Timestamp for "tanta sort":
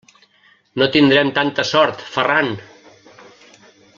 1.35-2.03